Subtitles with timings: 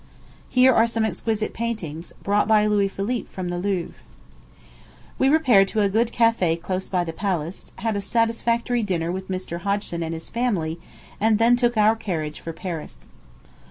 [0.49, 3.93] Here are some exquisite paintings, brought by Louis Philippe from the Louvre.
[5.19, 9.27] We repaired to a good café close by the palace, had a satisfactory dinner with
[9.29, 9.59] Mr.
[9.59, 10.79] Hodgson and his family,
[11.19, 12.97] and then took our carriage for Paris.